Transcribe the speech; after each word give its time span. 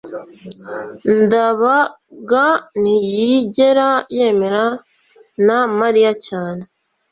ndabaga 1.21 2.45
ntiyigera 2.81 3.89
yemera 4.17 4.65
na 5.45 5.59
mariya 5.79 6.11
cyane 6.27 6.63